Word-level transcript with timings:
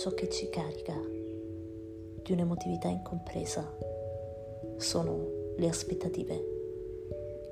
ciò 0.00 0.14
che 0.14 0.30
ci 0.30 0.48
carica 0.48 0.94
di 2.22 2.32
un'emotività 2.32 2.88
incompresa 2.88 3.70
sono 4.78 5.18
le 5.58 5.68
aspettative 5.68 6.44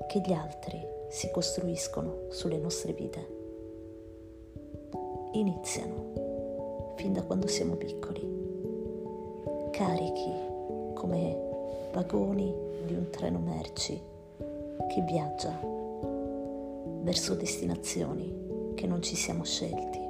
che 0.07 0.19
gli 0.25 0.33
altri 0.33 0.83
si 1.09 1.29
costruiscono 1.29 2.25
sulle 2.29 2.57
nostre 2.57 2.93
vite. 2.93 3.27
Iniziano 5.33 6.93
fin 6.95 7.13
da 7.13 7.21
quando 7.21 7.45
siamo 7.45 7.75
piccoli, 7.75 8.19
carichi 9.69 10.33
come 10.95 11.37
vagoni 11.93 12.51
di 12.83 12.95
un 12.95 13.11
treno 13.11 13.37
merci 13.37 14.01
che 14.87 15.01
viaggia 15.03 15.55
verso 17.03 17.35
destinazioni 17.35 18.73
che 18.73 18.87
non 18.87 19.03
ci 19.03 19.15
siamo 19.15 19.43
scelti. 19.43 20.08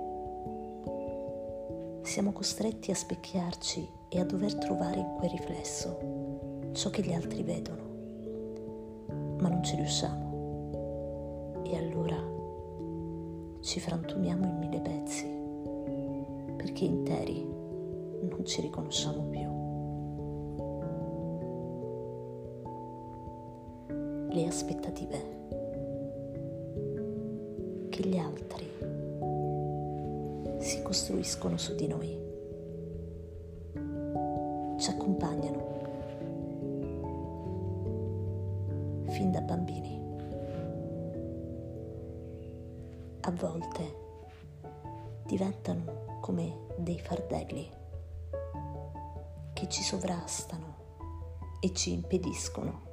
Siamo 2.10 2.32
costretti 2.32 2.90
a 2.90 2.96
specchiarci 2.96 3.88
e 4.10 4.20
a 4.20 4.26
dover 4.26 4.56
trovare 4.56 5.00
in 5.00 5.14
quel 5.20 5.30
riflesso 5.30 6.72
ciò 6.72 6.90
che 6.90 7.04
gli 7.04 7.14
altri 7.14 7.44
vedono 7.44 9.36
ma 9.40 9.48
non 9.48 9.62
ci 9.64 9.76
riusciamo. 9.76 11.62
E 11.66 11.78
allora 11.78 12.18
ci 13.62 13.80
frantumiamo 13.80 14.44
in 14.44 14.58
mille 14.58 14.80
pezzi, 14.80 15.28
perché 16.58 16.86
interi 16.86 17.44
non 17.44 18.44
ci 18.44 18.62
riconosciamo 18.62 19.22
più. 19.30 19.48
Le 24.34 24.48
aspettative 24.48 25.38
che 27.90 28.02
gli 28.02 28.18
altri 28.18 28.99
si 30.60 30.82
costruiscono 30.82 31.58
su 31.58 31.76
di 31.76 31.88
noi 31.88 32.28
ci 34.80 34.90
accompagnano 34.90 35.68
fin 39.10 39.30
da 39.30 39.42
bambini. 39.42 39.98
A 43.22 43.32
volte 43.32 43.98
diventano 45.26 46.20
come 46.22 46.68
dei 46.78 46.98
fardelli 46.98 47.70
che 49.54 49.68
ci 49.68 49.84
sovrastano 49.84 50.78
e 51.60 51.74
ci 51.74 51.92
impediscono 51.92 52.88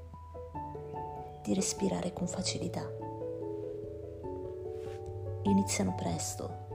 di 1.45 1.55
respirare 1.55 2.13
con 2.13 2.27
facilità. 2.27 2.85
Iniziano 5.43 5.95
presto, 5.95 6.66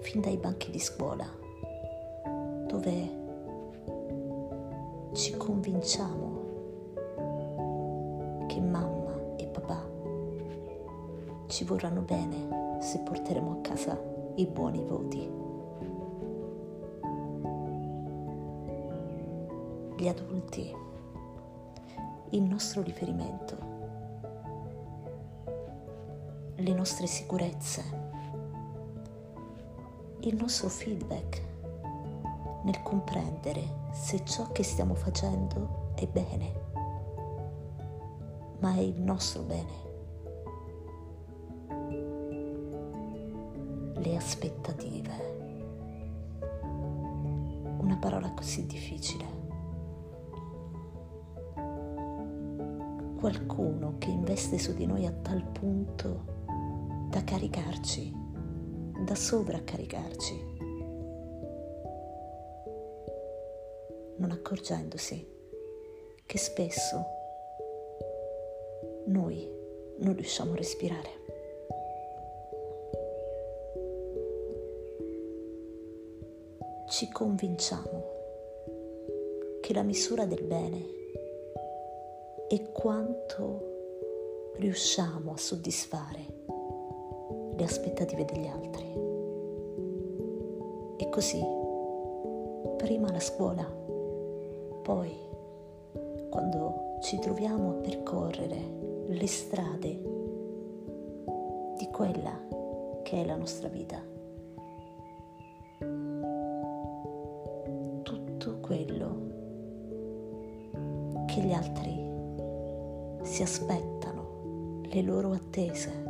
fin 0.00 0.20
dai 0.20 0.36
banchi 0.36 0.70
di 0.70 0.78
scuola, 0.78 1.26
dove 2.66 3.18
ci 5.12 5.36
convinciamo 5.36 6.38
che 8.46 8.60
mamma 8.60 9.34
e 9.36 9.46
papà 9.46 9.88
ci 11.46 11.64
vorranno 11.64 12.00
bene 12.00 12.78
se 12.80 13.00
porteremo 13.00 13.52
a 13.52 13.60
casa 13.60 14.00
i 14.36 14.46
buoni 14.46 14.82
voti. 14.84 15.38
Gli 19.96 20.08
adulti, 20.08 20.74
il 22.30 22.42
nostro 22.42 22.82
riferimento, 22.82 23.56
le 26.56 26.72
nostre 26.72 27.06
sicurezze, 27.06 28.09
il 30.22 30.36
nostro 30.36 30.68
feedback 30.68 31.42
nel 32.64 32.82
comprendere 32.82 33.88
se 33.92 34.24
ciò 34.24 34.52
che 34.52 34.62
stiamo 34.62 34.94
facendo 34.94 35.92
è 35.94 36.06
bene 36.06 36.68
ma 38.60 38.74
è 38.74 38.80
il 38.80 39.00
nostro 39.00 39.42
bene. 39.42 39.88
Le 43.94 44.16
aspettative. 44.16 45.28
Una 47.78 47.96
parola 47.96 48.30
così 48.32 48.66
difficile. 48.66 49.38
Qualcuno 53.18 53.94
che 53.98 54.10
investe 54.10 54.58
su 54.58 54.74
di 54.74 54.86
noi 54.86 55.06
a 55.06 55.10
tal 55.10 55.42
punto 55.42 56.38
da 57.08 57.22
caricarci, 57.24 58.14
da 59.04 59.14
sovraccaricarci, 59.14 60.34
non 64.16 64.30
accorgendosi 64.30 65.26
che 66.26 66.38
spesso 66.38 67.04
noi 69.06 69.48
non 69.98 70.14
riusciamo 70.14 70.52
a 70.52 70.56
respirare. 70.56 71.18
Ci 76.88 77.10
convinciamo 77.10 78.04
che 79.62 79.72
la 79.72 79.82
misura 79.82 80.26
del 80.26 80.42
bene 80.42 80.84
è 82.48 82.70
quanto 82.72 84.52
riusciamo 84.56 85.32
a 85.32 85.36
soddisfare 85.38 86.39
le 87.60 87.66
aspettative 87.66 88.24
degli 88.24 88.46
altri. 88.46 88.86
E 90.96 91.08
così, 91.10 91.44
prima 92.78 93.12
la 93.12 93.20
scuola, 93.20 93.64
poi 94.82 95.12
quando 96.30 96.96
ci 97.02 97.18
troviamo 97.18 97.70
a 97.70 97.74
percorrere 97.74 98.56
le 99.08 99.26
strade 99.26 99.88
di 101.76 101.88
quella 101.92 102.38
che 103.02 103.22
è 103.22 103.26
la 103.26 103.36
nostra 103.36 103.68
vita. 103.68 104.02
Tutto 108.02 108.58
quello 108.60 109.28
che 111.26 111.40
gli 111.42 111.52
altri 111.52 112.08
si 113.22 113.42
aspettano, 113.42 114.80
le 114.82 115.02
loro 115.02 115.32
attese. 115.32 116.09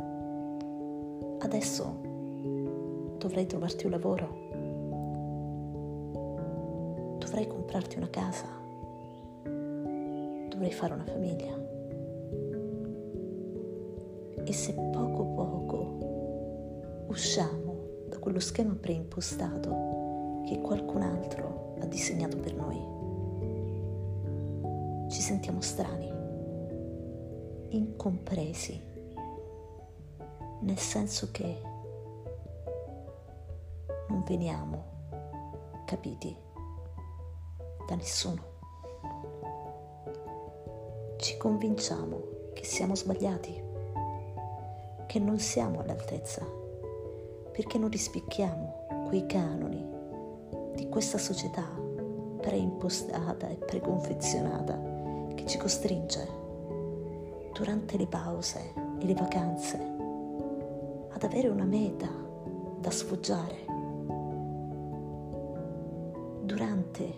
Adesso 1.43 1.99
dovrai 3.17 3.47
trovarti 3.47 3.85
un 3.85 3.91
lavoro, 3.91 4.27
dovrai 7.17 7.47
comprarti 7.47 7.97
una 7.97 8.09
casa, 8.09 8.45
dovrai 9.43 10.71
fare 10.71 10.93
una 10.93 11.05
famiglia. 11.05 11.59
E 14.43 14.53
se 14.53 14.73
poco 14.73 15.25
poco 15.25 17.05
usciamo 17.07 17.75
da 18.07 18.19
quello 18.19 18.39
schema 18.39 18.75
preimpostato 18.79 20.43
che 20.45 20.61
qualcun 20.61 21.01
altro 21.01 21.75
ha 21.79 21.85
disegnato 21.85 22.37
per 22.37 22.53
noi, 22.55 22.77
ci 25.09 25.21
sentiamo 25.21 25.59
strani, 25.61 26.11
incompresi, 27.69 28.90
nel 30.61 30.77
senso 30.77 31.29
che 31.31 31.61
non 34.07 34.23
veniamo 34.23 34.83
capiti 35.85 36.35
da 37.87 37.95
nessuno. 37.95 38.49
Ci 41.17 41.37
convinciamo 41.37 42.21
che 42.53 42.63
siamo 42.63 42.95
sbagliati 42.95 43.69
che 45.07 45.19
non 45.19 45.39
siamo 45.39 45.81
all'altezza, 45.81 46.41
perché 47.51 47.77
non 47.77 47.89
rispecchiamo 47.89 49.05
quei 49.07 49.25
canoni 49.25 49.85
di 50.75 50.87
questa 50.87 51.17
società 51.17 51.67
preimpostata 52.39 53.49
e 53.49 53.55
preconfezionata 53.55 54.79
che 55.35 55.45
ci 55.45 55.57
costringe 55.57 56.39
durante 57.53 57.97
le 57.97 58.07
pause 58.07 58.73
e 58.99 59.05
le 59.05 59.13
vacanze 59.13 60.00
ad 61.23 61.31
avere 61.31 61.49
una 61.49 61.65
meta 61.65 62.07
da 62.79 62.89
sfoggiare. 62.89 63.65
Durante 66.41 67.13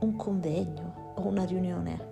un 0.00 0.16
convegno 0.16 1.12
o 1.16 1.26
una 1.26 1.44
riunione 1.44 2.08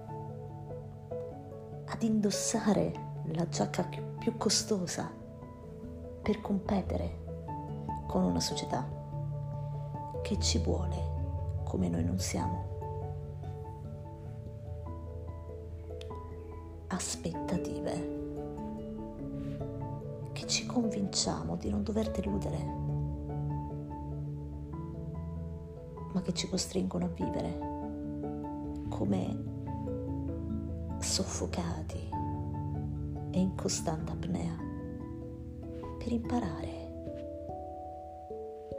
ad 1.87 2.02
indossare 2.02 2.93
la 3.32 3.49
giacca 3.49 3.88
più 4.19 4.37
costosa 4.37 5.11
per 6.20 6.43
competere 6.43 7.25
con 8.06 8.23
una 8.23 8.40
società 8.40 8.87
che 10.20 10.38
ci 10.38 10.58
vuole 10.58 11.62
come 11.64 11.88
noi 11.88 12.05
non 12.05 12.19
siamo. 12.19 12.69
Aspettative 16.88 18.19
ci 20.50 20.67
convinciamo 20.67 21.55
di 21.55 21.70
non 21.70 21.85
dover 21.85 22.11
deludere, 22.11 22.58
ma 26.12 26.20
che 26.23 26.35
ci 26.35 26.49
costringono 26.49 27.05
a 27.05 27.08
vivere 27.08 27.58
come 28.88 29.44
soffocati 30.99 32.08
e 33.31 33.38
in 33.38 33.55
costante 33.55 34.11
apnea 34.11 34.56
per 35.99 36.11
imparare 36.11 36.69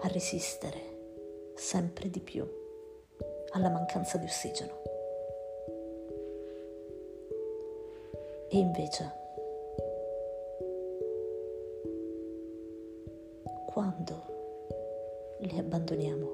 a 0.02 0.08
resistere 0.10 1.54
sempre 1.56 2.10
di 2.10 2.20
più 2.20 2.46
alla 3.54 3.70
mancanza 3.70 4.18
di 4.18 4.26
ossigeno. 4.26 4.80
E 8.50 8.58
invece, 8.58 9.21
quando 13.81 14.13
li 15.39 15.57
abbandoniamo, 15.57 16.30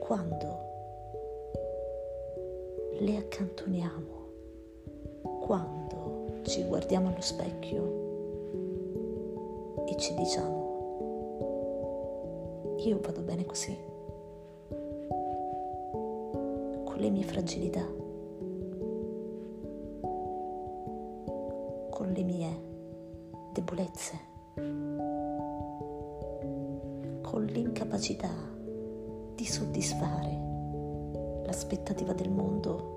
quando 0.00 0.58
le 2.98 3.16
accantoniamo, 3.16 4.26
quando 5.40 6.40
ci 6.42 6.62
guardiamo 6.64 7.08
allo 7.08 7.22
specchio 7.22 8.00
e 9.86 9.96
ci 9.96 10.12
diciamo 10.12 10.60
io 12.76 13.00
vado 13.00 13.22
bene 13.22 13.46
così, 13.46 13.74
con 16.84 16.96
le 16.98 17.08
mie 17.08 17.24
fragilità, 17.24 17.86
con 21.88 22.12
le 22.12 22.22
mie 22.24 22.60
debolezze, 23.54 24.30
con 27.32 27.44
l'incapacità 27.46 28.28
di 29.34 29.46
soddisfare 29.46 30.38
l'aspettativa 31.46 32.12
del 32.12 32.28
mondo, 32.28 32.90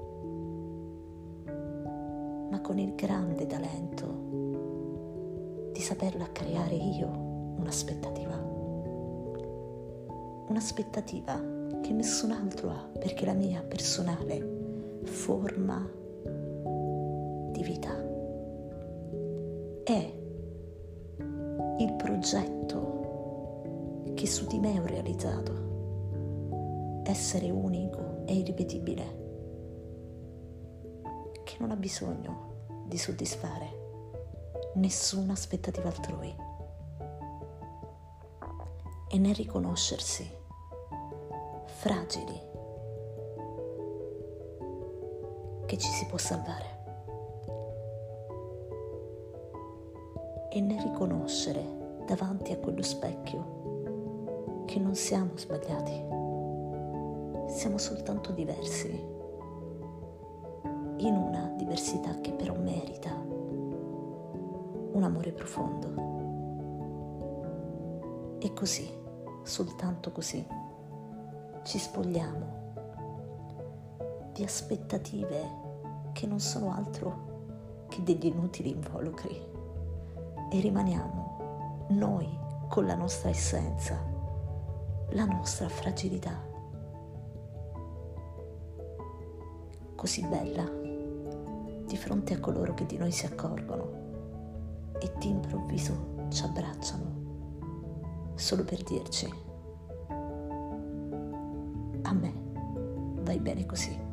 ma 2.52 2.60
con 2.60 2.78
il 2.78 2.96
grande 2.96 3.48
talento 3.48 5.70
di 5.72 5.80
saperla 5.80 6.34
creare 6.34 6.76
io 6.76 7.08
un'aspettativa. 7.60 8.36
Un'aspettativa 10.50 11.42
che 11.82 11.94
nessun 11.94 12.32
altro 12.32 12.72
ha, 12.72 12.90
perché 13.00 13.24
la 13.24 13.32
mia 13.32 13.62
personale 13.62 15.00
forma 15.04 15.90
di 17.54 17.64
vita 17.64 18.04
è 19.86 20.14
il 21.78 21.94
progetto 21.94 22.95
che 24.16 24.28
su 24.28 24.48
di 24.48 24.60
me 24.60 24.80
ho 24.80 24.86
realizzato, 24.86 27.02
essere 27.06 27.52
unico 27.52 28.24
e 28.26 28.34
irripetibile, 28.34 29.24
che 31.44 31.58
non 31.60 31.72
ha 31.72 31.76
bisogno 31.76 32.84
di 32.88 32.98
soddisfare 32.98 33.84
nessuna 34.76 35.34
aspettativa 35.34 35.90
altrui. 35.90 36.34
E 39.10 39.20
nel 39.20 39.36
riconoscersi 39.36 40.26
fragili 41.66 42.42
che 45.66 45.78
ci 45.78 45.90
si 45.90 46.06
può 46.06 46.18
salvare. 46.18 46.74
E 50.50 50.62
nel 50.62 50.82
riconoscere 50.82 51.64
davanti 52.06 52.54
a 52.54 52.58
quello 52.58 52.82
specchio 52.82 53.55
che 54.76 54.82
non 54.82 54.94
siamo 54.94 55.38
sbagliati, 55.38 56.04
siamo 57.48 57.78
soltanto 57.78 58.34
diversi. 58.34 58.90
In 60.98 61.16
una 61.16 61.54
diversità 61.56 62.20
che 62.20 62.34
però 62.34 62.54
merita 62.56 63.12
un 64.92 65.02
amore 65.02 65.32
profondo. 65.32 65.94
E 68.40 68.52
così, 68.52 68.86
soltanto 69.44 70.12
così, 70.12 70.46
ci 71.64 71.78
spogliamo 71.80 72.74
di 74.34 74.44
aspettative 74.44 76.10
che 76.12 76.28
non 76.28 76.42
sono 76.42 76.74
altro 76.74 77.86
che 77.88 78.04
degli 78.04 78.26
inutili 78.26 78.72
involucri. 78.72 79.42
E 80.52 80.60
rimaniamo 80.60 81.86
noi 81.92 82.28
con 82.68 82.86
la 82.86 82.96
nostra 82.96 83.30
essenza, 83.30 84.15
la 85.12 85.26
nostra 85.26 85.70
fragilità, 85.70 86.42
così 89.96 90.26
bella 90.26 90.70
di 91.86 91.98
fronte 91.98 92.34
a 92.34 92.40
coloro 92.40 92.74
che 92.74 92.86
di 92.86 92.98
noi 92.98 93.12
si 93.12 93.26
accorgono 93.26 94.04
e 95.00 95.12
d'improvviso 95.18 96.28
ci 96.30 96.44
abbracciano 96.44 97.24
solo 98.36 98.64
per 98.64 98.84
dirci, 98.84 99.34
a 102.02 102.14
me 102.14 102.34
vai 103.22 103.40
bene 103.40 103.66
così. 103.66 104.05